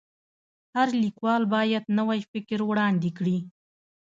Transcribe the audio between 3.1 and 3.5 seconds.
کړي.